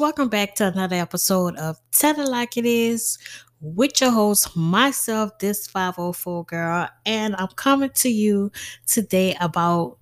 Welcome 0.00 0.30
back 0.30 0.54
to 0.54 0.66
another 0.66 0.96
episode 0.96 1.56
of 1.56 1.76
Tell 1.92 2.18
It 2.18 2.26
Like 2.26 2.56
It 2.56 2.64
Is 2.64 3.18
with 3.60 4.00
your 4.00 4.10
host, 4.10 4.56
myself, 4.56 5.38
this 5.40 5.66
504 5.66 6.44
girl, 6.46 6.88
and 7.04 7.36
I'm 7.36 7.48
coming 7.48 7.90
to 7.96 8.08
you 8.08 8.50
today 8.86 9.36
about 9.42 9.98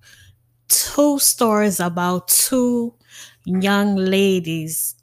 two 0.69 1.19
stories 1.19 1.81
about 1.81 2.29
two 2.29 2.95
young 3.43 3.97
ladies 3.97 4.95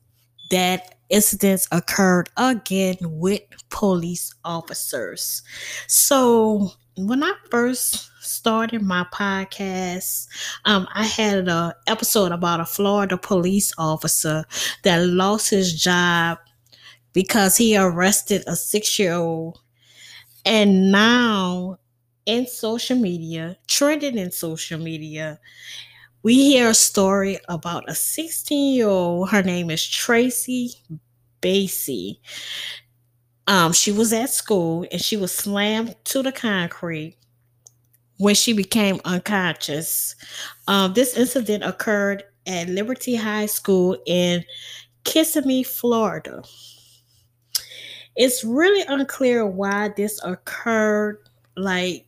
that 0.51 0.95
incidents 1.11 1.69
occurred 1.73 2.31
again 2.39 2.97
with 3.03 3.43
police 3.69 4.33
officers. 4.47 5.43
So, 5.89 6.71
when 6.97 7.23
I 7.23 7.35
first 7.51 8.11
started 8.21 8.83
my 8.83 9.05
podcast, 9.13 10.29
um, 10.65 10.89
I 10.95 11.05
had 11.05 11.49
an 11.49 11.73
episode 11.87 12.33
about 12.33 12.61
a 12.61 12.65
Florida 12.65 13.19
police 13.19 13.73
officer 13.79 14.45
that 14.83 15.07
lost 15.07 15.51
his 15.51 15.75
job 15.75 16.39
because 17.13 17.57
he 17.57 17.77
arrested 17.77 18.45
a 18.47 18.57
six 18.57 18.99
year 18.99 19.15
old. 19.15 19.59
And 20.45 20.93
now 20.93 21.79
in 22.27 22.47
social 22.47 22.97
media, 22.99 23.57
trending 23.69 24.19
in 24.19 24.33
social 24.33 24.79
media, 24.81 25.41
we 26.23 26.35
hear 26.35 26.71
a 26.71 26.75
story 26.75 27.39
about 27.49 27.85
a 27.89 27.95
16 27.95 28.75
year 28.77 28.89
old. 28.89 29.31
Her 29.31 29.43
name 29.43 29.71
is 29.71 29.87
Tracy 29.87 30.75
Bracey. 31.43 32.19
Um, 33.49 33.73
she 33.73 33.93
was 33.93 34.13
at 34.13 34.31
school 34.31 34.87
and 34.91 35.01
she 35.01 35.17
was 35.17 35.33
slammed 35.33 35.95
to 36.05 36.23
the 36.23 36.33
concrete 36.33 37.17
when 38.19 38.35
she 38.35 38.53
became 38.53 39.01
unconscious. 39.05 40.17
Um, 40.67 40.95
this 40.95 41.17
incident 41.17 41.65
occurred 41.65 42.25
at 42.47 42.69
Liberty 42.69 43.15
High 43.15 43.47
School 43.47 43.99
in 44.07 44.45
Kissimmee, 45.05 45.63
Florida. 45.63 46.43
It's 48.17 48.43
really 48.43 48.85
unclear 48.89 49.47
why 49.47 49.91
this 49.97 50.23
occurred. 50.25 51.19
Like 51.57 52.07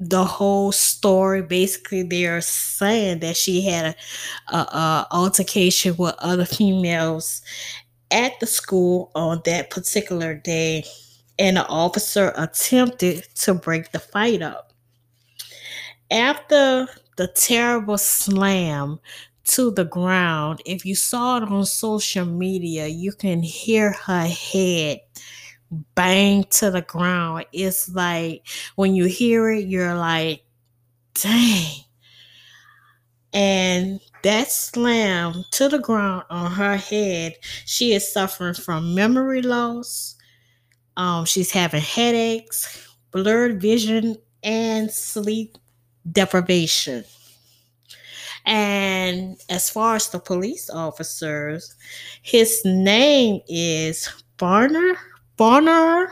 the 0.00 0.24
whole 0.24 0.72
story, 0.72 1.42
basically, 1.42 2.02
they're 2.02 2.40
saying 2.40 3.20
that 3.20 3.36
she 3.36 3.62
had 3.62 3.96
a, 4.48 4.56
a, 4.56 4.58
a 4.58 5.06
altercation 5.10 5.96
with 5.96 6.14
other 6.18 6.44
females 6.44 7.42
at 8.10 8.38
the 8.40 8.46
school 8.46 9.10
on 9.14 9.42
that 9.44 9.70
particular 9.70 10.34
day, 10.34 10.84
and 11.38 11.56
the 11.56 11.66
officer 11.68 12.32
attempted 12.36 13.24
to 13.36 13.54
break 13.54 13.92
the 13.92 13.98
fight 13.98 14.42
up. 14.42 14.72
After 16.10 16.88
the 17.16 17.28
terrible 17.28 17.98
slam 17.98 18.98
to 19.44 19.70
the 19.70 19.84
ground, 19.84 20.62
if 20.64 20.84
you 20.84 20.94
saw 20.94 21.38
it 21.38 21.44
on 21.44 21.64
social 21.64 22.24
media, 22.24 22.86
you 22.86 23.12
can 23.12 23.42
hear 23.42 23.92
her 23.92 24.26
head 24.26 25.00
bang 25.94 26.44
to 26.44 26.70
the 26.70 26.82
ground. 26.82 27.44
It's 27.52 27.88
like 27.90 28.46
when 28.76 28.94
you 28.94 29.04
hear 29.04 29.50
it, 29.50 29.66
you're 29.66 29.94
like, 29.94 30.44
dang. 31.14 31.84
And 33.32 34.00
that 34.22 34.50
slam 34.50 35.44
to 35.52 35.68
the 35.68 35.78
ground 35.78 36.24
on 36.30 36.50
her 36.52 36.76
head, 36.76 37.34
she 37.66 37.92
is 37.92 38.12
suffering 38.12 38.54
from 38.54 38.94
memory 38.94 39.42
loss. 39.42 40.16
Um, 40.96 41.24
she's 41.24 41.50
having 41.50 41.82
headaches, 41.82 42.88
blurred 43.10 43.60
vision, 43.60 44.16
and 44.42 44.90
sleep 44.90 45.56
deprivation. 46.10 47.04
And 48.46 49.36
as 49.50 49.68
far 49.68 49.96
as 49.96 50.08
the 50.08 50.18
police 50.18 50.70
officers, 50.70 51.74
his 52.22 52.62
name 52.64 53.42
is 53.46 54.08
Barner. 54.38 54.94
Barner. 55.36 56.08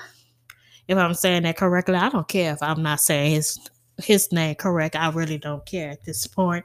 If 0.86 0.98
I'm 0.98 1.14
saying 1.14 1.44
that 1.44 1.56
correctly, 1.56 1.94
I 1.94 2.10
don't 2.10 2.28
care 2.28 2.52
if 2.52 2.62
I'm 2.62 2.82
not 2.82 3.00
saying 3.00 3.32
his 3.32 3.58
his 3.98 4.30
name 4.32 4.54
correct. 4.54 4.96
I 4.96 5.10
really 5.10 5.38
don't 5.38 5.64
care 5.64 5.90
at 5.90 6.04
this 6.04 6.26
point. 6.26 6.64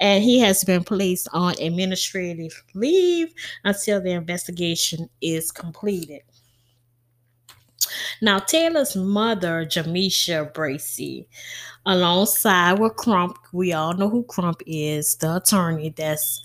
And 0.00 0.22
he 0.22 0.40
has 0.40 0.64
been 0.64 0.84
placed 0.84 1.28
on 1.32 1.54
administrative 1.60 2.62
leave 2.74 3.32
until 3.64 4.00
the 4.00 4.10
investigation 4.10 5.08
is 5.20 5.50
completed. 5.52 6.22
Now, 8.20 8.40
Taylor's 8.40 8.96
mother, 8.96 9.64
Jamisha 9.64 10.52
Bracey, 10.52 11.26
alongside 11.84 12.80
with 12.80 12.96
Crump, 12.96 13.38
we 13.52 13.72
all 13.72 13.94
know 13.94 14.08
who 14.08 14.24
Crump 14.24 14.60
is, 14.66 15.16
the 15.16 15.36
attorney 15.36 15.90
that's 15.90 16.40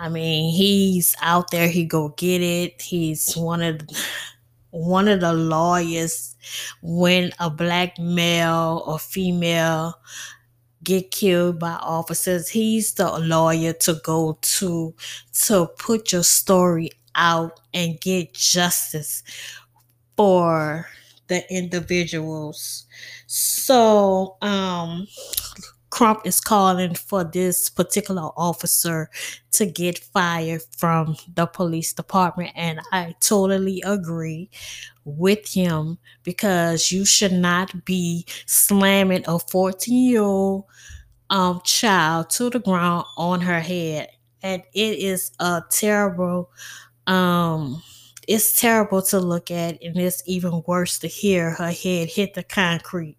I 0.00 0.08
mean, 0.08 0.54
he's 0.54 1.16
out 1.22 1.50
there, 1.50 1.66
he 1.66 1.84
go 1.84 2.10
get 2.10 2.40
it. 2.40 2.80
He's 2.80 3.34
one 3.34 3.62
of 3.62 3.80
one 4.78 5.08
of 5.08 5.20
the 5.20 5.32
lawyers 5.32 6.36
when 6.82 7.32
a 7.40 7.50
black 7.50 7.98
male 7.98 8.82
or 8.86 8.98
female 8.98 9.94
get 10.84 11.10
killed 11.10 11.58
by 11.58 11.72
officers 11.82 12.48
he's 12.48 12.94
the 12.94 13.18
lawyer 13.20 13.72
to 13.72 13.94
go 14.04 14.38
to 14.42 14.94
to 15.32 15.66
put 15.78 16.12
your 16.12 16.22
story 16.22 16.90
out 17.14 17.60
and 17.74 18.00
get 18.00 18.32
justice 18.32 19.22
for 20.16 20.86
the 21.28 21.44
individuals. 21.52 22.86
So 23.26 24.36
um 24.42 25.06
Crump 25.90 26.20
is 26.26 26.40
calling 26.40 26.94
for 26.94 27.24
this 27.24 27.70
particular 27.70 28.30
officer 28.36 29.10
to 29.52 29.66
get 29.66 29.98
fired 29.98 30.62
from 30.76 31.16
the 31.34 31.46
police 31.46 31.92
department. 31.92 32.52
And 32.54 32.80
I 32.92 33.14
totally 33.20 33.82
agree 33.86 34.50
with 35.04 35.52
him 35.52 35.98
because 36.22 36.92
you 36.92 37.04
should 37.04 37.32
not 37.32 37.84
be 37.84 38.26
slamming 38.46 39.24
a 39.26 39.38
14 39.38 40.10
year 40.10 40.22
old 40.22 40.64
um, 41.30 41.60
child 41.64 42.30
to 42.30 42.50
the 42.50 42.58
ground 42.60 43.06
on 43.16 43.40
her 43.42 43.60
head. 43.60 44.08
And 44.42 44.62
it 44.74 44.98
is 44.98 45.32
a 45.40 45.62
terrible, 45.70 46.50
um, 47.06 47.82
it's 48.28 48.60
terrible 48.60 49.00
to 49.00 49.18
look 49.18 49.50
at, 49.50 49.82
and 49.82 49.96
it's 49.96 50.22
even 50.26 50.62
worse 50.66 50.98
to 50.98 51.08
hear 51.08 51.52
her 51.52 51.72
head 51.72 52.10
hit 52.10 52.34
the 52.34 52.42
concrete 52.42 53.16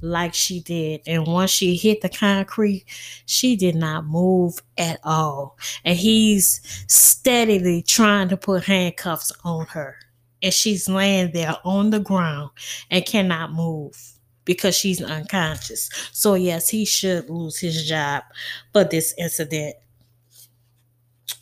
like 0.00 0.32
she 0.32 0.60
did. 0.60 1.00
And 1.08 1.26
once 1.26 1.50
she 1.50 1.74
hit 1.74 2.02
the 2.02 2.08
concrete, 2.08 2.84
she 3.26 3.56
did 3.56 3.74
not 3.74 4.06
move 4.06 4.62
at 4.78 5.00
all. 5.02 5.58
And 5.84 5.98
he's 5.98 6.60
steadily 6.86 7.82
trying 7.82 8.28
to 8.28 8.36
put 8.36 8.62
handcuffs 8.64 9.32
on 9.42 9.66
her. 9.66 9.96
And 10.40 10.54
she's 10.54 10.88
laying 10.88 11.32
there 11.32 11.56
on 11.64 11.90
the 11.90 11.98
ground 11.98 12.50
and 12.92 13.04
cannot 13.04 13.52
move 13.52 13.96
because 14.44 14.76
she's 14.76 15.02
unconscious. 15.02 15.90
So, 16.12 16.34
yes, 16.34 16.68
he 16.68 16.84
should 16.84 17.28
lose 17.28 17.58
his 17.58 17.88
job 17.88 18.22
for 18.72 18.84
this 18.84 19.14
incident. 19.18 19.74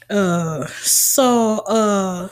Uh, 0.09 0.67
so, 0.67 1.59
uh, 1.67 2.29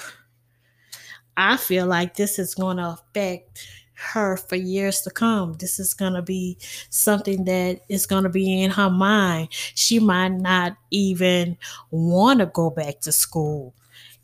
I 1.40 1.56
feel 1.56 1.86
like 1.86 2.14
this 2.16 2.38
is 2.38 2.54
going 2.54 2.76
to 2.76 2.90
affect 2.90 3.66
her 3.94 4.36
for 4.36 4.56
years 4.56 5.00
to 5.02 5.10
come. 5.10 5.54
This 5.54 5.78
is 5.78 5.94
going 5.94 6.12
to 6.14 6.22
be 6.22 6.58
something 6.90 7.44
that 7.44 7.80
is 7.88 8.06
going 8.06 8.24
to 8.24 8.28
be 8.28 8.62
in 8.62 8.70
her 8.70 8.90
mind. 8.90 9.48
She 9.52 9.98
might 10.00 10.32
not 10.32 10.76
even 10.90 11.56
want 11.90 12.40
to 12.40 12.46
go 12.46 12.68
back 12.70 13.00
to 13.00 13.12
school. 13.12 13.74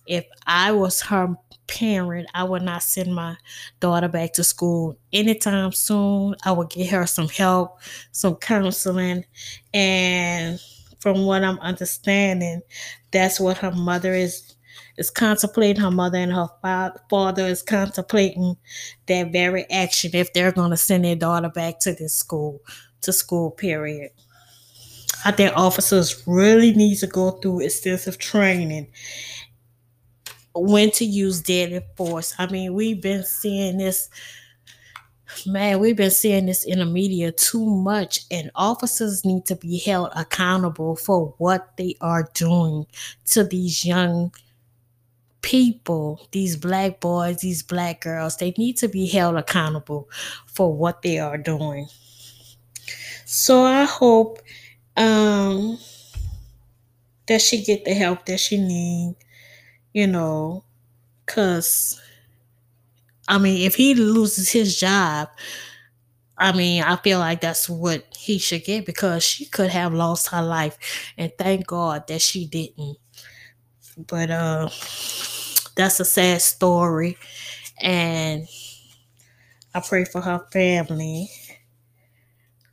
If 0.06 0.26
I 0.46 0.72
was 0.72 1.00
her 1.02 1.34
parent, 1.68 2.28
I 2.34 2.44
would 2.44 2.62
not 2.62 2.82
send 2.82 3.14
my 3.14 3.36
daughter 3.80 4.08
back 4.08 4.34
to 4.34 4.44
school 4.44 4.98
anytime 5.12 5.72
soon. 5.72 6.36
I 6.44 6.52
would 6.52 6.70
get 6.70 6.90
her 6.90 7.06
some 7.06 7.28
help, 7.28 7.80
some 8.12 8.36
counseling, 8.36 9.24
and 9.74 10.60
from 11.00 11.24
what 11.26 11.44
I'm 11.44 11.58
understanding, 11.60 12.62
that's 13.10 13.40
what 13.40 13.58
her 13.58 13.72
mother 13.72 14.14
is 14.14 14.55
is 14.96 15.10
contemplating, 15.10 15.82
her 15.82 15.90
mother 15.90 16.18
and 16.18 16.32
her 16.32 16.48
father 17.10 17.46
is 17.46 17.62
contemplating 17.62 18.56
that 19.06 19.32
very 19.32 19.68
action 19.70 20.10
if 20.14 20.32
they're 20.32 20.52
going 20.52 20.70
to 20.70 20.76
send 20.76 21.04
their 21.04 21.16
daughter 21.16 21.48
back 21.48 21.78
to 21.80 21.92
this 21.92 22.14
school, 22.14 22.60
to 23.02 23.12
school, 23.12 23.50
period. 23.50 24.10
I 25.24 25.32
think 25.32 25.56
officers 25.56 26.22
really 26.26 26.72
need 26.72 26.96
to 26.96 27.06
go 27.06 27.32
through 27.32 27.60
extensive 27.60 28.18
training 28.18 28.88
when 30.54 30.90
to 30.92 31.04
use 31.04 31.40
deadly 31.42 31.80
force. 31.96 32.34
I 32.38 32.46
mean, 32.46 32.74
we've 32.74 33.00
been 33.00 33.24
seeing 33.24 33.78
this 33.78 34.08
man, 35.44 35.80
we've 35.80 35.96
been 35.96 36.10
seeing 36.10 36.46
this 36.46 36.64
in 36.64 36.78
the 36.78 36.86
media 36.86 37.32
too 37.32 37.66
much, 37.66 38.20
and 38.30 38.50
officers 38.54 39.24
need 39.24 39.44
to 39.46 39.56
be 39.56 39.78
held 39.78 40.10
accountable 40.14 40.96
for 40.96 41.34
what 41.38 41.76
they 41.76 41.96
are 42.00 42.30
doing 42.34 42.86
to 43.26 43.44
these 43.44 43.84
young 43.84 44.32
people, 45.46 46.26
these 46.32 46.56
black 46.56 46.98
boys, 46.98 47.38
these 47.38 47.62
black 47.62 48.00
girls, 48.00 48.36
they 48.36 48.52
need 48.58 48.76
to 48.78 48.88
be 48.88 49.06
held 49.06 49.36
accountable 49.36 50.10
for 50.46 50.74
what 50.74 51.02
they 51.02 51.20
are 51.20 51.38
doing. 51.38 51.86
So 53.24 53.62
I 53.62 53.84
hope 53.84 54.40
um 54.96 55.78
that 57.28 57.40
she 57.40 57.62
get 57.62 57.84
the 57.84 57.94
help 57.94 58.26
that 58.26 58.40
she 58.40 58.58
need, 58.58 59.14
you 59.92 60.06
know, 60.08 60.64
cause 61.26 62.00
I 63.28 63.38
mean, 63.38 63.66
if 63.66 63.74
he 63.76 63.94
loses 63.94 64.50
his 64.50 64.78
job, 64.78 65.28
I 66.38 66.52
mean, 66.52 66.82
I 66.82 66.96
feel 66.96 67.18
like 67.18 67.40
that's 67.40 67.68
what 67.68 68.04
he 68.16 68.38
should 68.38 68.64
get 68.64 68.84
because 68.84 69.24
she 69.24 69.46
could 69.46 69.70
have 69.70 69.94
lost 69.94 70.28
her 70.28 70.42
life, 70.42 70.78
and 71.16 71.32
thank 71.38 71.66
God 71.66 72.06
that 72.08 72.20
she 72.20 72.46
didn't. 72.46 72.98
But 73.96 74.30
uh, 74.30 74.68
that's 75.76 76.00
a 76.00 76.04
sad 76.04 76.42
story, 76.42 77.16
and 77.80 78.46
I 79.74 79.80
pray 79.80 80.04
for 80.04 80.20
her 80.20 80.44
family 80.52 81.30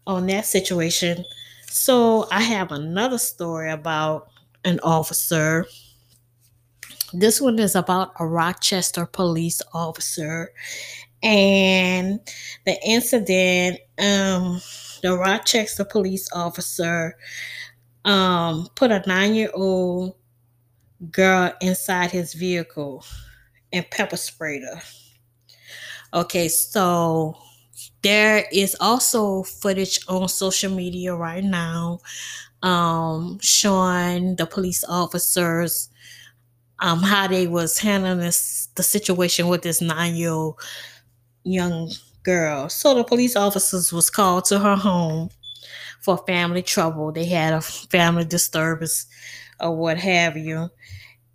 on 0.06 0.28
that 0.28 0.46
situation. 0.46 1.24
So 1.68 2.28
I 2.32 2.42
have 2.42 2.72
another 2.72 3.18
story 3.18 3.72
about 3.72 4.30
an 4.66 4.80
officer. 4.84 5.66
This 7.14 7.40
one 7.40 7.60
is 7.60 7.76
about 7.76 8.12
a 8.20 8.26
Rochester 8.26 9.06
police 9.06 9.62
officer. 9.74 10.52
And 11.24 12.20
the 12.66 12.78
incident, 12.86 13.80
um, 14.00 14.62
the 15.02 15.18
Rochester 15.18 15.86
police 15.86 16.30
officer 16.34 17.18
um, 18.06 18.70
put 18.76 18.92
a 18.92 19.04
nine 19.08 19.36
year 19.36 19.52
old 19.54 20.16
girl 21.12 21.54
inside 21.62 22.12
his 22.12 22.34
vehicle 22.34 23.06
and 23.72 23.90
pepper 23.90 24.18
sprayed 24.18 24.64
her. 24.64 24.82
Okay, 26.14 26.48
so 26.48 27.36
there 28.04 28.46
is 28.52 28.76
also 28.80 29.44
footage 29.44 30.00
on 30.08 30.30
social 30.30 30.72
media 30.74 31.16
right 31.16 31.44
now 31.44 32.00
um, 32.62 33.40
showing 33.42 34.36
the 34.36 34.46
police 34.46 34.84
officers 34.88 35.90
um, 36.80 37.00
how 37.02 37.28
they 37.28 37.48
was 37.48 37.80
handling 37.80 38.20
this 38.20 38.68
the 38.76 38.84
situation 38.84 39.48
with 39.48 39.62
this 39.62 39.82
nine 39.82 40.16
year 40.16 40.32
old 40.32 40.60
young 41.44 41.92
girl. 42.24 42.70
So 42.70 42.96
the 42.96 43.04
police 43.04 43.36
officers 43.36 43.92
was 43.94 44.10
called 44.10 44.46
to 44.46 44.60
her 44.60 44.76
home 44.76 45.30
for 46.02 46.18
family 46.26 46.62
trouble. 46.62 47.12
They 47.12 47.26
had 47.26 47.54
a 47.54 47.62
family 47.62 48.26
disturbance 48.26 49.06
or 49.60 49.76
what 49.76 49.98
have 49.98 50.38
you. 50.38 50.70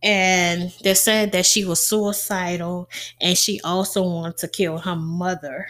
And 0.03 0.73
they 0.83 0.95
said 0.95 1.33
that 1.33 1.47
she 1.47 1.65
was 1.65 1.85
suicidal 1.85 2.89
and 3.21 3.37
she 3.37 3.61
also 3.63 4.03
wanted 4.03 4.39
to 4.39 4.49
kill 4.49 4.79
her 4.79 4.97
mother 4.97 5.67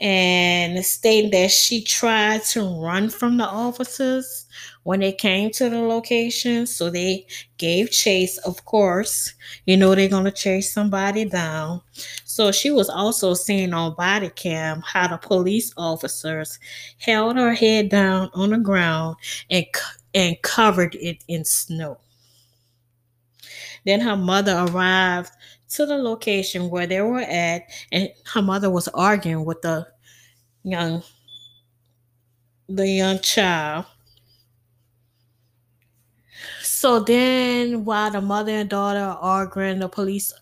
and 0.00 0.84
stating 0.84 1.30
that 1.30 1.50
she 1.50 1.82
tried 1.82 2.42
to 2.42 2.62
run 2.62 3.08
from 3.08 3.38
the 3.38 3.46
officers 3.46 4.46
when 4.82 5.00
they 5.00 5.12
came 5.12 5.50
to 5.52 5.70
the 5.70 5.78
location. 5.78 6.66
So 6.66 6.90
they 6.90 7.26
gave 7.56 7.90
chase, 7.90 8.36
of 8.38 8.64
course. 8.66 9.32
You 9.64 9.78
know, 9.78 9.94
they're 9.94 10.08
going 10.08 10.24
to 10.24 10.30
chase 10.30 10.74
somebody 10.74 11.24
down. 11.24 11.80
So 12.24 12.52
she 12.52 12.70
was 12.70 12.90
also 12.90 13.32
seen 13.32 13.72
on 13.72 13.94
body 13.94 14.30
cam 14.30 14.82
how 14.82 15.08
the 15.08 15.16
police 15.16 15.72
officers 15.76 16.58
held 16.98 17.36
her 17.36 17.54
head 17.54 17.88
down 17.88 18.30
on 18.34 18.50
the 18.50 18.58
ground 18.58 19.16
and, 19.48 19.64
and 20.14 20.40
covered 20.42 20.94
it 20.96 21.24
in 21.28 21.44
snow. 21.44 21.98
Then 23.84 24.00
her 24.00 24.16
mother 24.16 24.66
arrived 24.68 25.30
to 25.70 25.86
the 25.86 25.98
location 25.98 26.70
where 26.70 26.86
they 26.86 27.00
were 27.02 27.20
at, 27.20 27.62
and 27.92 28.08
her 28.32 28.42
mother 28.42 28.70
was 28.70 28.88
arguing 28.88 29.44
with 29.44 29.60
the 29.62 29.86
young 30.62 31.02
the 32.68 32.88
young 32.88 33.18
child. 33.20 33.84
So 36.62 37.00
then, 37.00 37.84
while 37.84 38.10
the 38.10 38.20
mother 38.20 38.52
and 38.52 38.68
daughter 38.68 39.00
are 39.00 39.16
arguing, 39.16 39.78
the 39.78 39.88
police 39.88 40.32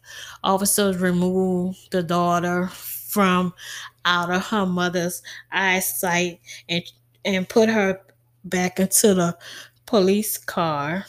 officers 0.42 0.98
remove 0.98 1.76
the 1.90 2.02
daughter 2.02 2.68
from 2.68 3.54
out 4.04 4.30
of 4.30 4.44
her 4.46 4.66
mother's 4.66 5.22
eyesight 5.52 6.40
and 6.68 6.82
and 7.25 7.48
put 7.48 7.68
her 7.68 8.00
back 8.44 8.80
into 8.80 9.14
the 9.14 9.36
police 9.86 10.38
car 10.38 11.04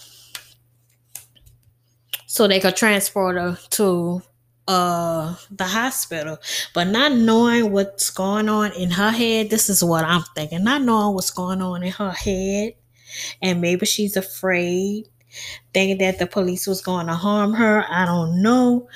so 2.28 2.48
they 2.48 2.60
could 2.60 2.76
transport 2.76 3.36
her 3.36 3.58
to 3.70 4.22
uh 4.68 5.36
the 5.52 5.66
hospital. 5.66 6.38
But 6.74 6.86
not 6.86 7.12
knowing 7.12 7.72
what's 7.72 8.10
going 8.10 8.50
on 8.50 8.72
in 8.74 8.92
her 8.92 9.12
head 9.12 9.50
this 9.50 9.70
is 9.70 9.84
what 9.84 10.06
i'm 10.06 10.24
thinking. 10.36 10.64
Not 10.64 10.82
knowing 10.82 11.16
what's 11.16 11.32
going 11.32 11.62
on 11.62 11.84
in 11.84 11.92
her 11.92 12.12
head 12.12 12.74
and 13.42 13.62
maybe 13.62 13.86
she's 13.86 14.18
afraid 14.18 15.08
thinking 15.74 15.98
that 16.00 16.20
the 16.20 16.28
police 16.28 16.68
was 16.68 16.82
going 16.82 17.08
to 17.08 17.14
harm 17.14 17.54
her. 17.54 17.86
I 17.90 18.06
don't 18.06 18.42
know. 18.42 18.88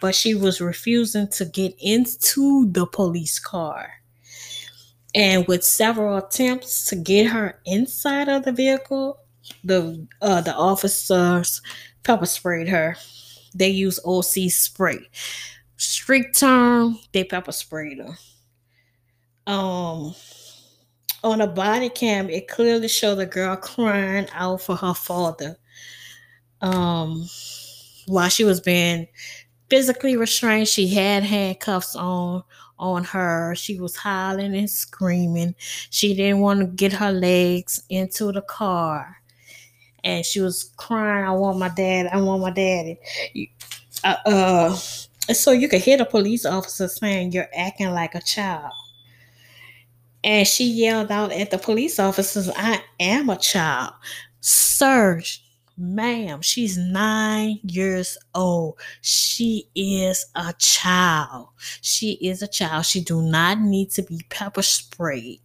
But 0.00 0.14
she 0.14 0.34
was 0.34 0.60
refusing 0.60 1.28
to 1.28 1.44
get 1.46 1.74
into 1.78 2.70
the 2.70 2.86
police 2.86 3.38
car 3.38 3.90
and 5.14 5.46
with 5.46 5.64
several 5.64 6.16
attempts 6.16 6.84
to 6.86 6.96
get 6.96 7.26
her 7.26 7.60
inside 7.64 8.28
of 8.28 8.44
the 8.44 8.52
vehicle 8.52 9.18
the 9.64 10.06
uh 10.22 10.40
the 10.40 10.54
officers 10.54 11.62
pepper 12.02 12.26
sprayed 12.26 12.68
her 12.68 12.96
they 13.56 13.68
use 13.68 13.98
OC 14.04 14.50
spray. 14.50 14.98
Street 15.76 16.34
term, 16.34 16.98
they 17.12 17.24
pepper 17.24 17.52
sprayed 17.52 17.98
her. 17.98 18.18
Um, 19.50 20.14
on 21.24 21.40
a 21.40 21.46
body 21.46 21.88
cam, 21.88 22.28
it 22.28 22.48
clearly 22.48 22.88
showed 22.88 23.16
the 23.16 23.26
girl 23.26 23.56
crying 23.56 24.26
out 24.32 24.60
for 24.60 24.76
her 24.76 24.94
father. 24.94 25.56
Um, 26.60 27.26
while 28.06 28.28
she 28.28 28.44
was 28.44 28.60
being 28.60 29.08
physically 29.70 30.16
restrained, 30.16 30.68
she 30.68 30.88
had 30.88 31.22
handcuffs 31.22 31.96
on 31.96 32.42
on 32.78 33.04
her. 33.04 33.54
She 33.54 33.80
was 33.80 33.96
howling 33.96 34.54
and 34.54 34.70
screaming. 34.70 35.54
She 35.90 36.14
didn't 36.14 36.40
want 36.40 36.60
to 36.60 36.66
get 36.66 36.92
her 36.92 37.12
legs 37.12 37.82
into 37.88 38.32
the 38.32 38.42
car 38.42 39.16
and 40.06 40.24
she 40.24 40.40
was 40.40 40.70
crying, 40.76 41.26
I 41.26 41.32
want 41.32 41.58
my 41.58 41.68
dad, 41.68 42.06
I 42.12 42.20
want 42.20 42.40
my 42.40 42.52
daddy. 42.52 43.00
Uh, 44.04 44.14
uh, 44.24 44.74
so 44.76 45.50
you 45.50 45.68
could 45.68 45.80
hear 45.80 45.98
the 45.98 46.04
police 46.04 46.46
officer 46.46 46.86
saying, 46.86 47.32
You're 47.32 47.48
acting 47.52 47.90
like 47.90 48.14
a 48.14 48.20
child. 48.20 48.70
And 50.22 50.46
she 50.46 50.64
yelled 50.64 51.10
out 51.10 51.32
at 51.32 51.50
the 51.50 51.58
police 51.58 51.98
officers, 51.98 52.48
I 52.56 52.82
am 53.00 53.28
a 53.30 53.36
child. 53.36 53.94
Sir, 54.40 55.22
ma'am, 55.76 56.42
she's 56.42 56.76
nine 56.78 57.60
years 57.62 58.16
old. 58.34 58.78
She 59.00 59.68
is 59.74 60.26
a 60.34 60.54
child. 60.58 61.48
She 61.80 62.12
is 62.12 62.42
a 62.42 62.48
child. 62.48 62.86
She 62.86 63.00
do 63.00 63.22
not 63.22 63.60
need 63.60 63.90
to 63.92 64.02
be 64.02 64.20
pepper 64.28 64.62
sprayed. 64.62 65.40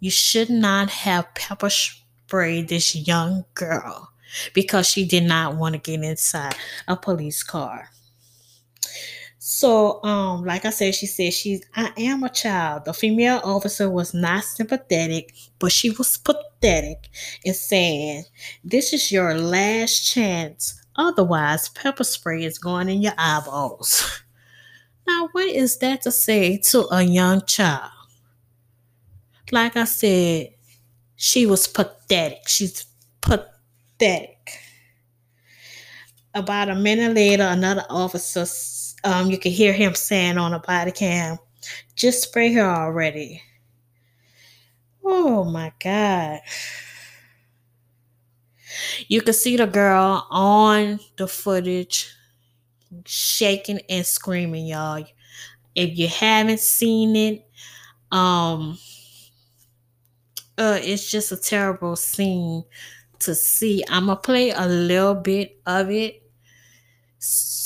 You 0.00 0.10
should 0.10 0.50
not 0.50 0.90
have 0.90 1.34
pepper 1.34 1.70
sprayed 1.70 2.68
this 2.68 2.94
young 2.94 3.44
girl 3.54 4.10
because 4.54 4.88
she 4.88 5.04
did 5.06 5.24
not 5.24 5.56
want 5.56 5.74
to 5.74 5.78
get 5.78 6.02
inside 6.02 6.56
a 6.88 6.96
police 6.96 7.42
car. 7.42 7.90
So, 9.44 10.00
um, 10.04 10.44
like 10.44 10.64
I 10.64 10.70
said, 10.70 10.94
she 10.94 11.06
said 11.06 11.32
she's 11.34 11.64
I 11.74 11.92
am 11.98 12.22
a 12.22 12.28
child. 12.28 12.84
The 12.84 12.94
female 12.94 13.40
officer 13.42 13.90
was 13.90 14.14
not 14.14 14.44
sympathetic, 14.44 15.34
but 15.58 15.72
she 15.72 15.90
was 15.90 16.16
pathetic 16.16 17.08
in 17.44 17.52
saying, 17.52 18.22
This 18.62 18.92
is 18.92 19.10
your 19.10 19.34
last 19.34 19.98
chance. 20.06 20.80
Otherwise, 20.94 21.70
pepper 21.70 22.04
spray 22.04 22.44
is 22.44 22.56
going 22.56 22.88
in 22.88 23.02
your 23.02 23.14
eyeballs. 23.18 24.20
Now, 25.08 25.28
what 25.32 25.48
is 25.48 25.78
that 25.78 26.02
to 26.02 26.12
say 26.12 26.58
to 26.58 26.86
a 26.94 27.02
young 27.02 27.44
child? 27.44 27.90
Like 29.50 29.76
I 29.76 29.82
said, 29.82 30.50
she 31.16 31.46
was 31.46 31.66
pathetic. 31.66 32.46
She's 32.46 32.86
pathetic. 33.20 34.60
About 36.32 36.68
a 36.68 36.76
minute 36.76 37.14
later, 37.16 37.42
another 37.42 37.84
officer, 37.90 38.46
um, 39.04 39.30
you 39.30 39.38
can 39.38 39.52
hear 39.52 39.72
him 39.72 39.94
saying 39.94 40.38
on 40.38 40.54
a 40.54 40.60
body 40.60 40.92
cam, 40.92 41.38
just 41.96 42.22
spray 42.22 42.52
her 42.52 42.64
already. 42.64 43.42
Oh 45.04 45.44
my 45.44 45.72
God. 45.82 46.40
You 49.08 49.20
can 49.20 49.34
see 49.34 49.56
the 49.56 49.66
girl 49.66 50.26
on 50.30 51.00
the 51.16 51.26
footage 51.26 52.14
shaking 53.04 53.80
and 53.88 54.06
screaming, 54.06 54.66
y'all. 54.66 55.04
If 55.74 55.98
you 55.98 56.08
haven't 56.08 56.60
seen 56.60 57.16
it, 57.16 57.46
um, 58.10 58.78
uh, 60.58 60.78
it's 60.80 61.10
just 61.10 61.32
a 61.32 61.36
terrible 61.36 61.96
scene 61.96 62.64
to 63.20 63.34
see. 63.34 63.82
I'm 63.88 64.06
gonna 64.06 64.16
play 64.16 64.50
a 64.50 64.66
little 64.66 65.14
bit 65.14 65.58
of 65.66 65.90
it 65.90 66.22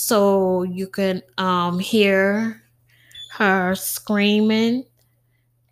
so 0.06 0.62
you 0.62 0.86
can 0.86 1.20
um 1.36 1.80
hear 1.80 2.62
her 3.32 3.74
screaming 3.74 4.84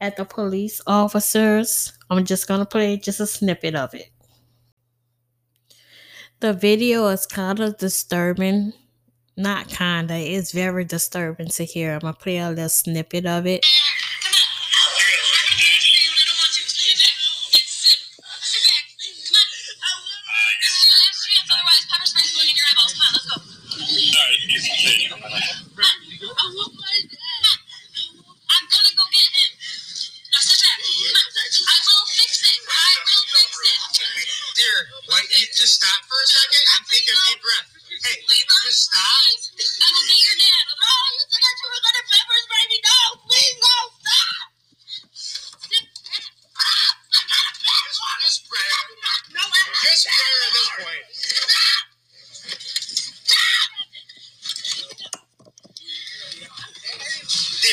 at 0.00 0.16
the 0.16 0.24
police 0.24 0.80
officers. 0.86 1.92
I'm 2.10 2.24
just 2.24 2.48
gonna 2.48 2.66
play 2.66 2.96
just 2.96 3.20
a 3.20 3.26
snippet 3.26 3.76
of 3.76 3.94
it. 3.94 4.10
The 6.40 6.52
video 6.52 7.06
is 7.08 7.26
kind 7.26 7.60
of 7.60 7.78
disturbing. 7.78 8.72
Not 9.36 9.68
kinda, 9.68 10.14
it's 10.14 10.52
very 10.52 10.84
disturbing 10.84 11.48
to 11.48 11.64
hear. 11.64 11.94
I'm 11.94 12.00
gonna 12.00 12.14
play 12.14 12.38
a 12.38 12.50
little 12.50 12.68
snippet 12.68 13.26
of 13.26 13.46
it. 13.46 13.64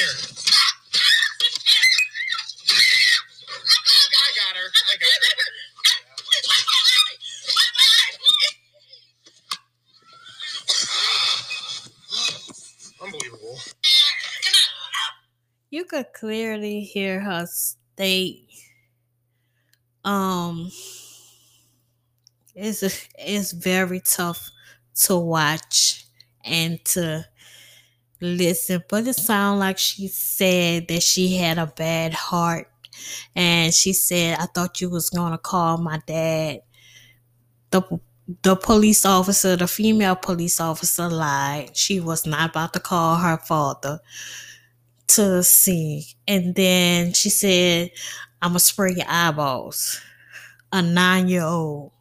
Dear. 0.01 0.08
I 3.48 4.34
got 4.34 4.58
her. 4.58 4.67
I 4.89 4.98
got 4.98 5.22
her. 5.38 5.46
Unbelievable. 13.03 13.58
You 15.70 15.86
could 15.86 16.08
clearly 16.13 16.79
hear 16.81 17.20
her 17.20 17.46
state. 17.46 18.50
Um, 20.03 20.72
it's 22.55 22.81
it's 23.20 23.51
very 23.51 24.00
tough 24.00 24.50
to 25.03 25.15
watch 25.15 26.08
and 26.43 26.84
to 26.86 27.27
listen, 28.22 28.84
but 28.90 29.08
it 29.08 29.16
sounds 29.16 29.60
like 29.60 29.78
she 29.78 30.08
said 30.08 30.88
that 30.90 31.04
she 31.04 31.38
had 31.38 31.58
a 31.58 31.68
bad 31.68 32.13
heart, 32.13 32.68
and 33.36 33.74
she 33.74 33.94
said, 33.94 34.40
"I 34.40 34.46
thought 34.48 34.82
you 34.82 34.90
was 34.90 35.10
gonna 35.10 35.38
call 35.38 35.78
my 35.78 36.00
dad." 36.08 36.62
The 37.72 37.82
the 38.44 38.56
police 38.56 39.06
officer, 39.06 39.56
the 39.56 39.68
female 39.68 40.16
police 40.16 40.60
officer, 40.62 41.10
lied. 41.10 41.75
She 41.75 42.00
was 42.00 42.25
not 42.25 42.51
about 42.51 42.74
to 42.74 42.80
call 42.80 43.18
her 43.18 43.38
father 43.38 44.00
to 45.10 45.44
scene. 45.44 46.04
And 46.28 46.56
then 46.56 47.13
she 47.13 47.30
said, 47.30 47.92
I'm 48.42 48.51
going 48.51 48.60
to 48.60 48.66
spray 48.66 48.94
your 48.96 49.06
eyeballs. 49.08 50.00
A 50.72 50.82
nine 50.82 51.28
year 51.28 51.44
old. 51.44 51.92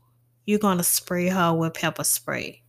You're 0.47 0.59
to 0.79 0.85
spray 0.85 1.29
her 1.29 1.53
with 1.55 1.75
pepper 1.75 2.05
spray. 2.05 2.60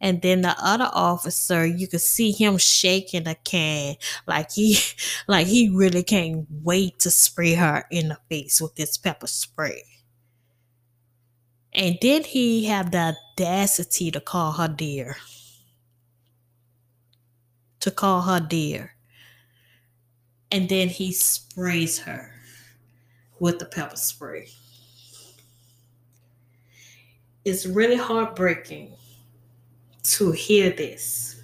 And 0.00 0.22
then 0.22 0.40
the 0.40 0.56
other 0.58 0.90
officer, 0.92 1.66
you 1.66 1.86
could 1.86 2.00
see 2.00 2.32
him 2.32 2.56
shaking 2.56 3.24
the 3.24 3.34
can 3.44 3.96
like 4.26 4.52
he 4.52 4.78
like 5.28 5.46
he 5.46 5.68
really 5.68 6.02
can't 6.02 6.46
wait 6.62 6.98
to 7.00 7.10
spray 7.10 7.54
her 7.54 7.84
in 7.90 8.08
the 8.08 8.18
face 8.28 8.60
with 8.60 8.76
this 8.76 8.96
pepper 8.96 9.26
spray. 9.26 9.84
And 11.72 11.98
then 12.00 12.24
he 12.24 12.64
have 12.64 12.90
the 12.90 13.16
audacity 13.38 14.10
to 14.10 14.20
call 14.20 14.52
her 14.52 14.68
dear. 14.68 15.16
To 17.80 17.90
call 17.90 18.22
her 18.22 18.40
dear. 18.40 18.94
And 20.50 20.68
then 20.68 20.88
he 20.88 21.12
sprays 21.12 22.00
her 22.00 22.32
with 23.38 23.60
the 23.60 23.66
pepper 23.66 23.96
spray. 23.96 24.48
It's 27.44 27.64
really 27.64 27.96
heartbreaking 27.96 28.92
to 30.16 30.32
hear 30.32 30.70
this. 30.70 31.42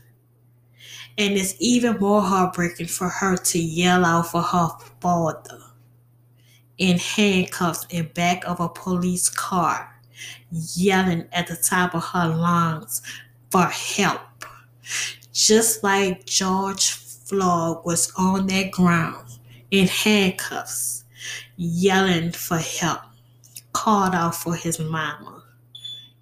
And 1.19 1.35
it's 1.35 1.55
even 1.59 1.99
more 1.99 2.21
heartbreaking 2.21 2.89
for 2.89 3.09
her 3.09 3.37
to 3.37 3.59
yell 3.59 4.05
out 4.05 4.31
for 4.31 4.43
her 4.43 4.69
father 5.01 5.61
in 6.79 6.99
handcuffs 6.99 7.87
in 7.91 8.07
back 8.15 8.45
of 8.47 8.61
a 8.61 8.69
police 8.69 9.29
car 9.31 9.97
yelling 10.51 11.27
at 11.33 11.47
the 11.47 11.57
top 11.57 11.95
of 11.95 12.05
her 12.05 12.29
lungs 12.29 13.03
for 13.51 13.65
help. 13.65 14.21
Just 15.33 15.83
like 15.83 16.27
George 16.27 16.91
Floyd 16.91 17.79
was 17.85 18.13
on 18.17 18.47
that 18.49 18.71
ground 18.71 19.39
in 19.71 19.89
handcuffs, 19.89 21.05
yelling 21.57 22.33
for 22.33 22.59
help, 22.59 23.01
called 23.73 24.15
out 24.15 24.35
for 24.35 24.55
his 24.55 24.79
mama. 24.79 25.36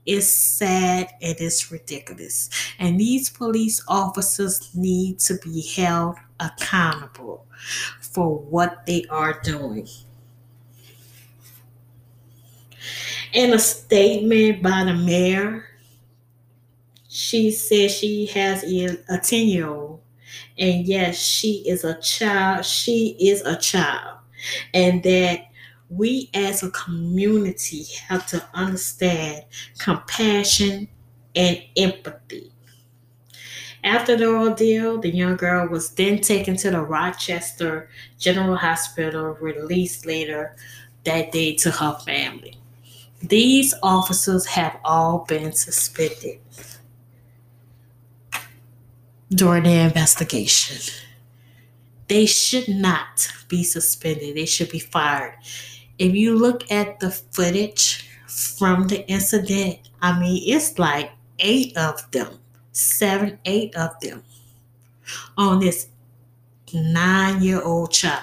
It's 0.07 0.27
sad 0.27 1.15
and 1.23 1.37
it's 1.39 1.73
ridiculous. 1.73 2.51
And 2.79 3.01
these 3.01 3.31
police 3.31 3.83
officers 3.89 4.71
need 4.75 5.19
to 5.21 5.39
be 5.39 5.63
held 5.63 6.17
accountable 6.41 7.47
for 8.01 8.39
what 8.39 8.85
they 8.87 9.07
are 9.11 9.41
doing. 9.43 9.89
In 13.33 13.53
a 13.53 13.59
statement 13.59 14.63
by 14.63 14.85
the 14.85 14.95
mayor, 14.95 15.67
she 17.09 17.51
says 17.51 17.93
she 17.93 18.27
has 18.27 18.63
a 18.63 19.19
10 19.19 19.47
year 19.47 19.69
old, 19.69 20.01
and 20.59 20.87
yes, 20.87 21.17
she 21.17 21.65
is 21.67 21.85
a 21.85 21.99
child. 22.01 22.65
She 22.65 23.17
is 23.19 23.41
a 23.43 23.57
child, 23.57 24.19
and 24.75 25.03
that 25.05 25.47
we 25.91 26.31
as 26.35 26.63
a 26.63 26.71
community 26.71 27.85
have 28.09 28.27
to 28.27 28.45
understand 28.55 29.45
compassion 29.79 30.89
and 31.35 31.63
empathy. 31.77 32.51
After 33.85 34.17
the 34.17 34.27
ordeal, 34.27 34.99
the 34.99 35.11
young 35.11 35.37
girl 35.37 35.69
was 35.69 35.91
then 35.91 36.21
taken 36.21 36.57
to 36.57 36.71
the 36.71 36.81
Rochester 36.81 37.91
General 38.19 38.57
Hospital, 38.57 39.37
released 39.41 40.07
later 40.07 40.57
that 41.05 41.33
day 41.33 41.55
to 41.57 41.71
her 41.71 41.99
family. 42.07 42.57
These 43.23 43.75
officers 43.83 44.47
have 44.47 44.79
all 44.85 45.27
been 45.29 45.53
suspended 45.53 46.41
during 49.31 49.65
the 49.65 49.73
investigation. 49.73 50.95
They 52.09 52.27
should 52.27 52.69
not 52.69 53.31
be 53.49 53.65
suspended, 53.65 54.37
they 54.37 54.47
should 54.47 54.71
be 54.71 54.79
fired. 54.79 55.35
If 55.99 56.15
you 56.15 56.37
look 56.37 56.71
at 56.71 56.99
the 57.01 57.11
footage 57.11 58.09
from 58.27 58.89
the 58.89 59.07
incident, 59.09 59.79
I 60.03 60.19
mean, 60.19 60.43
it's 60.47 60.79
like 60.79 61.13
eight 61.39 61.77
of 61.77 62.11
them, 62.11 62.39
seven, 62.73 63.39
eight 63.45 63.75
of 63.77 63.99
them 64.01 64.23
on 65.37 65.61
this 65.61 65.89
nine 66.73 67.43
year 67.43 67.63
old 67.63 67.93
child. 67.93 68.23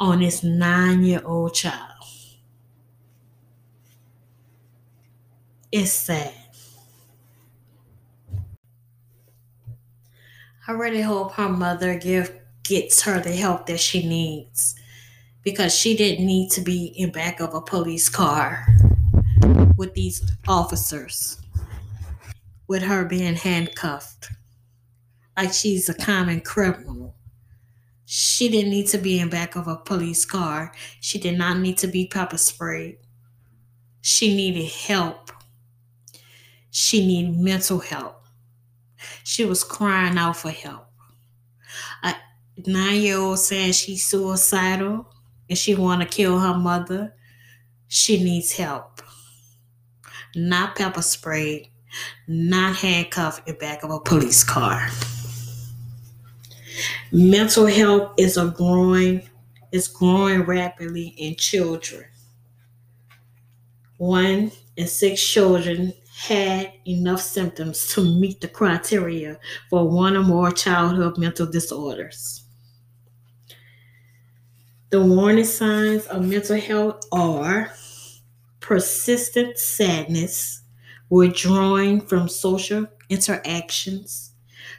On 0.00 0.20
this 0.20 0.42
nine 0.42 1.04
year 1.04 1.22
old 1.24 1.54
child. 1.54 1.86
It's 5.70 5.92
sad. 5.92 6.34
I 10.66 10.72
really 10.72 11.02
hope 11.02 11.32
her 11.32 11.48
mother 11.48 11.96
give 11.98 12.32
gets 12.64 13.02
her 13.02 13.20
the 13.20 13.32
help 13.32 13.66
that 13.66 13.78
she 13.78 14.06
needs 14.06 14.79
because 15.42 15.74
she 15.74 15.96
didn't 15.96 16.26
need 16.26 16.50
to 16.50 16.60
be 16.60 16.86
in 16.96 17.10
back 17.10 17.40
of 17.40 17.54
a 17.54 17.60
police 17.60 18.08
car 18.08 18.66
with 19.76 19.94
these 19.94 20.22
officers 20.46 21.40
with 22.68 22.82
her 22.82 23.04
being 23.04 23.34
handcuffed 23.34 24.30
like 25.36 25.52
she's 25.52 25.88
a 25.88 25.94
common 25.94 26.40
criminal. 26.40 27.14
She 28.04 28.48
didn't 28.50 28.70
need 28.70 28.88
to 28.88 28.98
be 28.98 29.20
in 29.20 29.30
back 29.30 29.56
of 29.56 29.68
a 29.68 29.76
police 29.76 30.24
car. 30.24 30.72
She 31.00 31.18
did 31.18 31.38
not 31.38 31.58
need 31.58 31.78
to 31.78 31.86
be 31.86 32.06
pepper 32.06 32.36
sprayed. 32.36 32.98
She 34.02 34.34
needed 34.34 34.70
help. 34.70 35.30
She 36.70 37.06
needed 37.06 37.38
mental 37.38 37.78
help. 37.78 38.24
She 39.24 39.44
was 39.44 39.64
crying 39.64 40.18
out 40.18 40.36
for 40.36 40.50
help. 40.50 40.88
A 42.02 42.14
nine-year-old 42.66 43.38
saying 43.38 43.72
she's 43.72 44.04
suicidal 44.04 45.10
and 45.50 45.58
she 45.58 45.74
want 45.74 46.00
to 46.00 46.06
kill 46.06 46.38
her 46.38 46.54
mother. 46.54 47.12
She 47.88 48.22
needs 48.22 48.52
help. 48.52 49.02
Not 50.36 50.76
pepper 50.76 51.02
sprayed, 51.02 51.68
not 52.28 52.76
handcuffed 52.76 53.48
in 53.48 53.56
back 53.56 53.82
of 53.82 53.90
a 53.90 53.98
police 54.00 54.44
car. 54.44 54.88
Mental 57.12 57.66
health 57.66 58.12
is 58.16 58.36
a 58.36 58.46
growing 58.56 59.28
is 59.72 59.86
growing 59.88 60.42
rapidly 60.42 61.14
in 61.16 61.36
children. 61.36 62.04
One, 63.98 64.50
in 64.76 64.86
six 64.86 65.24
children 65.24 65.92
had 66.16 66.72
enough 66.86 67.20
symptoms 67.20 67.86
to 67.94 68.02
meet 68.02 68.40
the 68.40 68.48
criteria 68.48 69.38
for 69.68 69.88
one 69.88 70.16
or 70.16 70.22
more 70.22 70.50
childhood 70.50 71.18
mental 71.18 71.46
disorders. 71.46 72.44
The 74.90 75.02
warning 75.02 75.44
signs 75.44 76.06
of 76.06 76.24
mental 76.24 76.60
health 76.60 77.00
are 77.12 77.72
persistent 78.60 79.58
sadness, 79.58 80.62
withdrawing 81.10 82.02
from 82.06 82.28
social 82.28 82.86
interactions, 83.08 84.32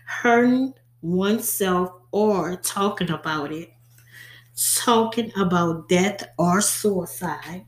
hurting 0.06 0.74
oneself 1.02 1.92
or 2.12 2.58
talking 2.58 3.10
about 3.12 3.52
it, 3.54 3.72
talking 4.76 5.32
about 5.38 5.90
death 5.90 6.24
or 6.38 6.62
suicide, 6.62 7.66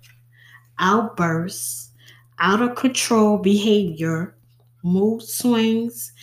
outbursts, 0.80 1.92
out 2.40 2.62
of 2.62 2.76
control 2.76 3.38
behavior, 3.38 4.36
mood 4.84 5.24
swings, 5.24 6.14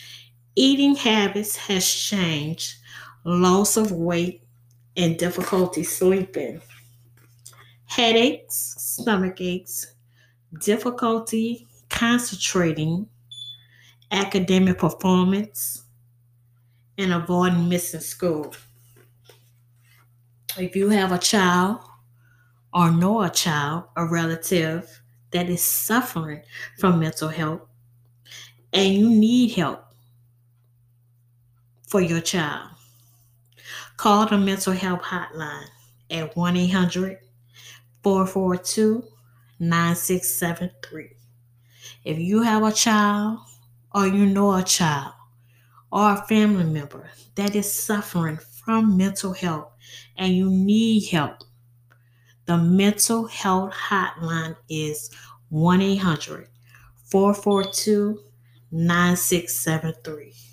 eating 0.55 0.95
habits 0.95 1.55
has 1.57 1.87
changed, 1.89 2.75
loss 3.25 3.77
of 3.77 3.91
weight, 3.91 4.40
and 4.97 5.17
difficulty 5.17 5.83
sleeping, 5.83 6.61
headaches, 7.85 8.75
stomach 8.77 9.39
aches, 9.39 9.95
difficulty 10.59 11.67
concentrating, 11.89 13.07
academic 14.11 14.77
performance, 14.77 15.83
and 16.97 17.13
avoiding 17.13 17.69
missing 17.69 17.99
school. 17.99 18.53
If 20.57 20.75
you 20.75 20.89
have 20.89 21.11
a 21.11 21.17
child 21.17 21.79
or 22.73 22.91
know 22.91 23.21
a 23.21 23.29
child, 23.29 23.85
a 23.95 24.05
relative 24.05 25.01
that 25.31 25.49
is 25.49 25.63
suffering 25.63 26.41
from 26.77 26.99
mental 26.99 27.29
health, 27.29 27.61
and 28.73 28.93
you 28.93 29.09
need 29.09 29.51
help 29.51 29.85
for 31.87 32.01
your 32.01 32.21
child, 32.21 32.69
call 34.01 34.25
the 34.25 34.35
mental 34.35 34.73
health 34.73 35.03
hotline 35.03 35.67
at 36.09 36.35
1 36.35 36.57
800 36.57 37.19
442 38.01 39.03
9673. 39.59 41.11
If 42.03 42.17
you 42.17 42.41
have 42.41 42.63
a 42.63 42.71
child 42.71 43.37
or 43.93 44.07
you 44.07 44.25
know 44.25 44.55
a 44.55 44.63
child 44.63 45.13
or 45.91 46.13
a 46.13 46.25
family 46.27 46.63
member 46.63 47.11
that 47.35 47.55
is 47.55 47.71
suffering 47.71 48.39
from 48.65 48.97
mental 48.97 49.33
health 49.33 49.71
and 50.17 50.33
you 50.35 50.49
need 50.49 51.07
help, 51.09 51.43
the 52.47 52.57
mental 52.57 53.27
health 53.27 53.71
hotline 53.71 54.55
is 54.67 55.11
1 55.49 55.79
800 55.79 56.47
442 57.11 58.19
9673. 58.71 60.50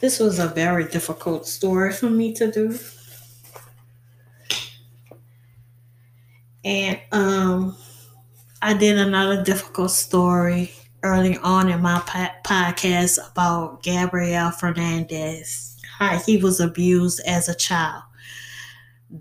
This 0.00 0.18
was 0.18 0.38
a 0.38 0.48
very 0.48 0.84
difficult 0.88 1.46
story 1.46 1.92
for 1.92 2.08
me 2.08 2.32
to 2.34 2.50
do. 2.50 2.78
And 6.64 6.98
um, 7.12 7.76
I 8.62 8.72
did 8.74 8.96
another 8.96 9.42
difficult 9.44 9.90
story 9.90 10.72
early 11.02 11.36
on 11.38 11.68
in 11.68 11.82
my 11.82 11.98
podcast 12.44 13.18
about 13.30 13.82
Gabriel 13.82 14.50
Fernandez, 14.50 15.76
how 15.98 16.18
he 16.18 16.38
was 16.38 16.60
abused 16.60 17.20
as 17.26 17.48
a 17.50 17.54
child. 17.54 18.02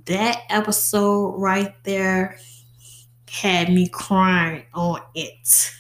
That 0.05 0.43
episode 0.49 1.31
right 1.39 1.73
there 1.83 2.37
had 3.29 3.69
me 3.69 3.89
crying 3.89 4.63
on 4.73 5.01
it. 5.13 5.73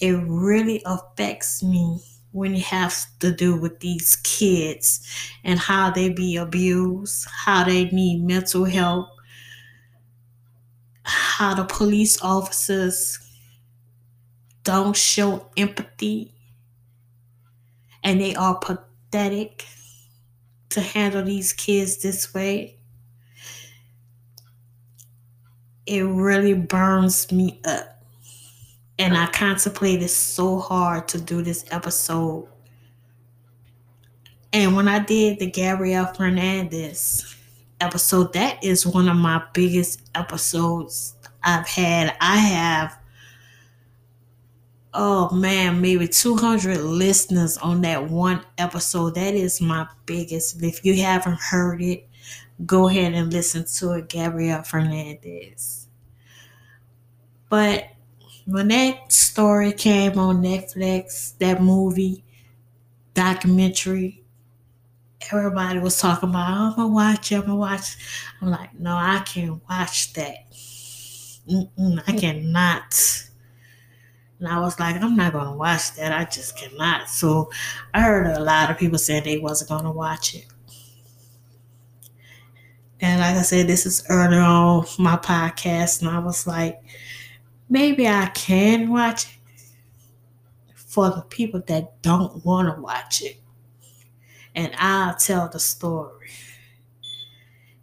It 0.00 0.12
really 0.26 0.80
affects 0.86 1.62
me 1.62 2.00
when 2.32 2.54
it 2.54 2.62
has 2.62 3.06
to 3.18 3.32
do 3.32 3.56
with 3.56 3.80
these 3.80 4.16
kids 4.16 5.06
and 5.42 5.58
how 5.58 5.90
they 5.90 6.08
be 6.08 6.36
abused, 6.36 7.26
how 7.44 7.64
they 7.64 7.86
need 7.86 8.22
mental 8.24 8.64
help, 8.64 9.08
how 11.02 11.54
the 11.54 11.64
police 11.64 12.20
officers 12.22 13.18
don't 14.62 14.96
show 14.96 15.50
empathy 15.56 16.32
and 18.04 18.20
they 18.20 18.34
are 18.34 18.58
pathetic 18.58 19.66
to 20.68 20.80
handle 20.80 21.24
these 21.24 21.52
kids 21.52 22.02
this 22.02 22.32
way. 22.32 22.76
It 25.86 26.02
really 26.02 26.54
burns 26.54 27.32
me 27.32 27.60
up. 27.64 27.99
And 29.00 29.16
I 29.16 29.28
contemplated 29.28 30.10
so 30.10 30.58
hard 30.58 31.08
to 31.08 31.18
do 31.18 31.40
this 31.40 31.64
episode. 31.70 32.46
And 34.52 34.76
when 34.76 34.88
I 34.88 34.98
did 34.98 35.38
the 35.38 35.50
Gabriel 35.50 36.04
Fernandez 36.04 37.34
episode, 37.80 38.34
that 38.34 38.62
is 38.62 38.86
one 38.86 39.08
of 39.08 39.16
my 39.16 39.42
biggest 39.54 40.02
episodes 40.14 41.14
I've 41.42 41.66
had. 41.66 42.14
I 42.20 42.36
have, 42.36 42.98
oh 44.92 45.34
man, 45.34 45.80
maybe 45.80 46.06
200 46.06 46.82
listeners 46.82 47.56
on 47.56 47.80
that 47.80 48.10
one 48.10 48.44
episode. 48.58 49.14
That 49.14 49.34
is 49.34 49.62
my 49.62 49.88
biggest. 50.04 50.62
If 50.62 50.84
you 50.84 51.00
haven't 51.00 51.40
heard 51.40 51.80
it, 51.80 52.06
go 52.66 52.90
ahead 52.90 53.14
and 53.14 53.32
listen 53.32 53.64
to 53.78 53.92
it, 53.92 54.10
Gabriel 54.10 54.62
Fernandez. 54.62 55.86
But 57.48 57.86
when 58.46 58.68
that 58.68 59.12
story 59.12 59.72
came 59.72 60.18
on 60.18 60.42
Netflix, 60.42 61.36
that 61.38 61.62
movie, 61.62 62.24
documentary, 63.14 64.22
everybody 65.32 65.78
was 65.78 65.98
talking 65.98 66.30
about, 66.30 66.50
oh, 66.50 66.70
I'm 66.70 66.76
gonna 66.76 66.88
watch 66.88 67.32
it, 67.32 67.36
I'm 67.36 67.42
gonna 67.42 67.56
watch. 67.56 67.96
I'm 68.40 68.50
like, 68.50 68.78
no, 68.78 68.94
I 68.94 69.22
can't 69.26 69.60
watch 69.68 70.12
that. 70.14 70.50
Mm-mm, 71.48 72.02
I 72.06 72.12
cannot. 72.12 73.26
And 74.38 74.48
I 74.48 74.58
was 74.60 74.80
like, 74.80 74.96
I'm 74.96 75.16
not 75.16 75.32
gonna 75.32 75.56
watch 75.56 75.94
that. 75.96 76.12
I 76.12 76.24
just 76.24 76.56
cannot. 76.56 77.08
So 77.08 77.50
I 77.92 78.00
heard 78.00 78.26
a 78.26 78.40
lot 78.40 78.70
of 78.70 78.78
people 78.78 78.98
saying 78.98 79.24
they 79.24 79.38
wasn't 79.38 79.70
gonna 79.70 79.92
watch 79.92 80.34
it. 80.34 80.46
And 83.02 83.20
like 83.20 83.36
I 83.36 83.42
said, 83.42 83.66
this 83.66 83.86
is 83.86 84.04
earlier 84.10 84.40
on 84.40 84.84
my 84.98 85.16
podcast, 85.16 86.00
and 86.02 86.10
I 86.10 86.18
was 86.18 86.46
like, 86.46 86.82
maybe 87.70 88.06
I 88.06 88.26
can 88.34 88.90
watch 88.90 89.24
it 89.24 90.74
for 90.74 91.08
the 91.08 91.22
people 91.22 91.62
that 91.68 92.02
don't 92.02 92.44
want 92.44 92.74
to 92.74 92.82
watch 92.82 93.22
it. 93.22 93.40
And 94.54 94.72
I'll 94.76 95.14
tell 95.14 95.48
the 95.48 95.60
story. 95.60 96.28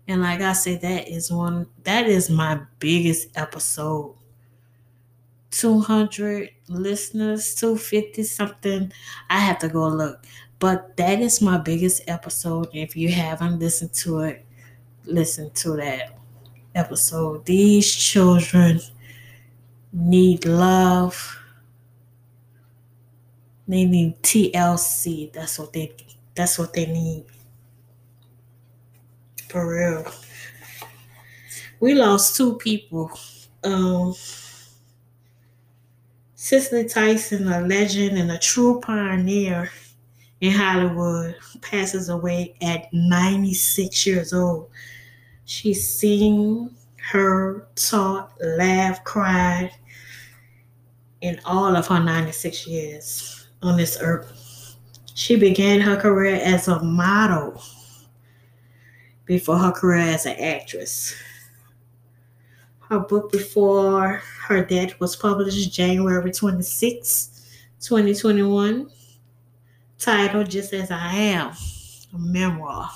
And 0.09 0.21
like 0.21 0.41
I 0.41 0.53
said, 0.53 0.81
that 0.81 1.07
is 1.07 1.31
one, 1.31 1.67
that 1.83 2.07
is 2.07 2.29
my 2.29 2.61
biggest 2.79 3.29
episode. 3.35 4.15
200 5.51 6.49
listeners, 6.67 7.55
250 7.55 8.23
something. 8.23 8.91
I 9.29 9.39
have 9.39 9.59
to 9.59 9.69
go 9.69 9.87
look. 9.87 10.25
But 10.59 10.97
that 10.97 11.19
is 11.21 11.41
my 11.41 11.57
biggest 11.57 12.03
episode. 12.07 12.67
If 12.73 12.95
you 12.97 13.09
haven't 13.09 13.59
listened 13.59 13.93
to 13.95 14.19
it, 14.19 14.45
listen 15.05 15.51
to 15.51 15.77
that 15.77 16.17
episode. 16.75 17.45
These 17.45 17.93
children 17.93 18.81
need 19.91 20.45
love. 20.45 21.37
They 23.67 23.85
need 23.85 24.23
TLC. 24.23 25.31
That's 25.31 25.59
what 25.59 25.71
they 25.73 25.95
that's 26.33 26.57
what 26.57 26.73
they 26.73 26.85
need. 26.87 27.25
For 29.49 29.67
real. 29.67 30.05
We 31.79 31.93
lost 31.93 32.35
two 32.35 32.55
people. 32.57 33.11
Um 33.63 34.13
Cicely 36.35 36.85
Tyson, 36.87 37.47
a 37.49 37.59
legend 37.61 38.17
and 38.17 38.31
a 38.31 38.37
true 38.39 38.79
pioneer 38.79 39.69
in 40.41 40.53
Hollywood, 40.53 41.35
passes 41.61 42.09
away 42.09 42.55
at 42.61 42.93
96 42.93 44.05
years 44.07 44.33
old. 44.33 44.69
She 45.45 45.73
sing, 45.73 46.75
heard, 47.07 47.65
taught, 47.75 48.33
laughed, 48.41 49.05
cried 49.05 49.71
in 51.21 51.39
all 51.45 51.75
of 51.75 51.87
her 51.87 51.99
96 52.03 52.67
years 52.67 53.47
on 53.61 53.77
this 53.77 53.97
earth. 54.01 54.75
She 55.13 55.35
began 55.35 55.79
her 55.79 55.95
career 55.95 56.39
as 56.43 56.67
a 56.67 56.83
model 56.83 57.61
before 59.25 59.57
her 59.57 59.71
career 59.71 59.99
as 59.99 60.25
an 60.25 60.35
actress. 60.39 61.15
Her 62.89 62.99
book 62.99 63.31
before 63.31 64.21
her 64.43 64.63
death 64.63 64.99
was 64.99 65.15
published 65.15 65.73
January 65.73 66.31
26, 66.31 67.47
2021, 67.81 68.89
titled 69.97 70.49
Just 70.49 70.73
As 70.73 70.91
I 70.91 71.13
Am, 71.15 71.53
a 72.13 72.17
memoir. 72.17 72.89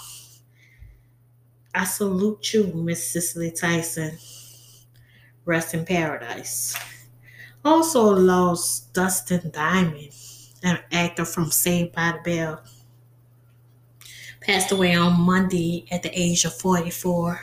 I 1.74 1.86
salute 1.86 2.54
you, 2.54 2.68
Miss 2.74 3.14
Cicely 3.14 3.52
Tyson. 3.52 4.18
Rest 5.46 5.74
in 5.74 5.86
paradise. 5.86 6.76
Also 7.64 8.04
lost 8.04 8.94
Dustin 8.94 9.52
Diamond, 9.52 10.10
an 10.64 10.80
actor 10.92 11.24
from 11.24 11.50
Saved 11.50 11.94
by 11.94 12.14
the 12.24 12.30
Bell. 12.30 12.62
Passed 14.42 14.72
away 14.72 14.96
on 14.96 15.22
Monday 15.22 15.86
at 15.92 16.04
the 16.04 16.12
age 16.20 16.44
of 16.44 16.54
44 16.56 17.40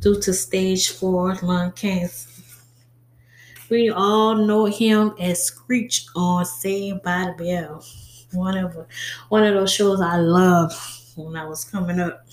due 0.00 0.20
to 0.20 0.32
stage 0.32 0.90
4 0.90 1.36
lung 1.42 1.72
cancer. 1.72 2.28
We 3.70 3.90
all 3.90 4.34
know 4.36 4.66
him 4.66 5.14
as 5.18 5.44
Screech 5.44 6.06
on 6.14 6.44
Saved 6.44 7.02
by 7.02 7.32
the 7.36 7.44
Bell. 7.44 7.84
One 8.32 8.56
of 8.56 8.86
one 9.30 9.44
of 9.44 9.54
those 9.54 9.72
shows 9.72 10.00
I 10.00 10.16
loved 10.16 10.76
when 11.16 11.36
I 11.36 11.44
was 11.46 11.64
coming 11.64 11.98
up. 11.98 12.24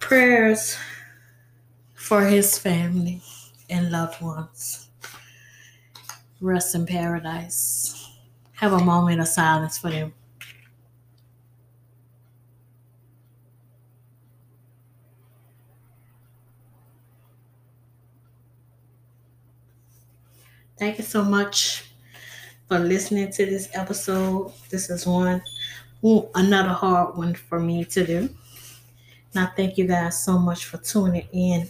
Prayers 0.00 0.76
for 1.94 2.24
his 2.24 2.58
family 2.58 3.20
and 3.68 3.90
loved 3.90 4.20
ones. 4.22 4.88
Rest 6.40 6.74
in 6.74 6.86
paradise. 6.86 8.10
Have 8.54 8.72
a 8.72 8.84
moment 8.84 9.20
of 9.20 9.28
silence 9.28 9.78
for 9.78 9.90
them. 9.90 10.14
Thank 20.78 20.98
you 20.98 21.04
so 21.04 21.24
much 21.24 21.90
for 22.68 22.78
listening 22.78 23.32
to 23.32 23.46
this 23.46 23.68
episode. 23.74 24.52
This 24.70 24.90
is 24.90 25.06
one 25.06 25.42
another 26.36 26.68
hard 26.68 27.16
one 27.16 27.34
for 27.34 27.58
me 27.58 27.84
to 27.86 28.06
do. 28.06 28.30
I 29.38 29.46
thank 29.46 29.78
you 29.78 29.86
guys 29.86 30.22
so 30.22 30.38
much 30.38 30.64
for 30.64 30.78
tuning 30.78 31.26
in 31.32 31.68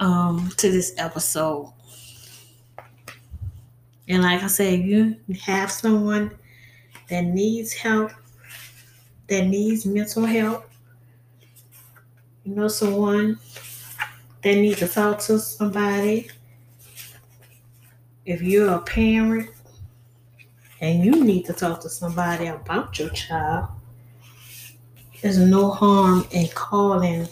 um, 0.00 0.50
to 0.56 0.70
this 0.70 0.94
episode. 0.98 1.72
And 4.08 4.22
like 4.22 4.42
I 4.42 4.46
said, 4.46 4.80
you 4.80 5.16
have 5.42 5.70
someone 5.70 6.30
that 7.10 7.24
needs 7.24 7.72
help, 7.72 8.10
that 9.28 9.46
needs 9.46 9.84
mental 9.84 10.24
help, 10.24 10.68
you 12.44 12.54
know, 12.54 12.68
someone 12.68 13.38
that 14.42 14.54
needs 14.54 14.78
to 14.78 14.88
talk 14.88 15.18
to 15.20 15.38
somebody. 15.38 16.30
If 18.24 18.42
you're 18.42 18.74
a 18.74 18.80
parent 18.80 19.50
and 20.80 21.04
you 21.04 21.24
need 21.24 21.44
to 21.46 21.52
talk 21.52 21.80
to 21.80 21.88
somebody 21.88 22.46
about 22.46 22.98
your 22.98 23.10
child, 23.10 23.68
there's 25.22 25.38
no 25.38 25.70
harm 25.70 26.26
in 26.30 26.48
calling 26.48 27.26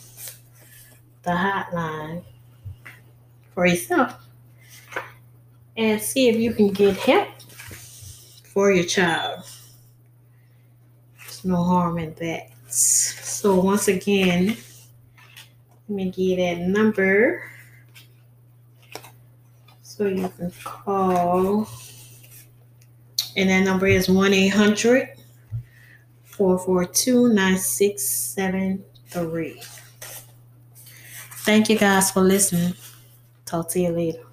the 1.23 1.31
hotline 1.31 2.23
for 3.55 3.67
yourself 3.67 4.27
and 5.77 6.01
see 6.01 6.29
if 6.29 6.37
you 6.37 6.53
can 6.53 6.69
get 6.69 6.97
help 6.97 7.29
for 8.53 8.73
your 8.73 8.85
child. 8.85 9.45
There's 11.19 11.45
no 11.45 11.63
harm 11.63 11.99
in 11.99 12.15
that. 12.15 12.51
So, 12.69 13.61
once 13.61 13.87
again, 13.89 14.57
let 15.89 15.97
me 15.97 16.11
give 16.11 16.39
that 16.39 16.67
number 16.67 17.43
so 19.83 20.07
you 20.07 20.29
can 20.37 20.51
call. 20.65 21.69
And 23.37 23.51
that 23.51 23.61
number 23.61 23.87
is 23.87 24.09
1 24.09 24.33
800 24.33 25.16
442 26.37 27.33
9673. 27.33 29.61
Thank 31.45 31.71
you 31.71 31.79
guys 31.79 32.11
for 32.11 32.21
listening. 32.21 32.75
Talk 33.47 33.71
to 33.71 33.81
you 33.81 33.91
later. 33.91 34.26